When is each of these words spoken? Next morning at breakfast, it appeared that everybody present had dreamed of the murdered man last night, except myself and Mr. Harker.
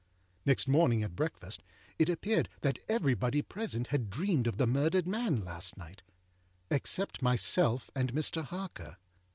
Next 0.47 0.67
morning 0.67 1.03
at 1.03 1.15
breakfast, 1.15 1.61
it 1.99 2.09
appeared 2.09 2.49
that 2.61 2.79
everybody 2.89 3.43
present 3.43 3.85
had 3.89 4.09
dreamed 4.09 4.47
of 4.47 4.57
the 4.57 4.65
murdered 4.65 5.05
man 5.05 5.45
last 5.45 5.77
night, 5.77 6.01
except 6.71 7.21
myself 7.21 7.91
and 7.95 8.11
Mr. 8.11 8.43
Harker. 8.43 8.97